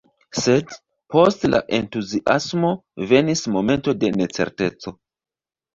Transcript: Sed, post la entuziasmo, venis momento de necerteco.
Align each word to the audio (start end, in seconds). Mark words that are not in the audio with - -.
Sed, 0.43 0.71
post 1.15 1.45
la 1.51 1.59
entuziasmo, 1.79 2.73
venis 3.13 3.47
momento 3.59 3.99
de 4.03 4.13
necerteco. 4.21 5.01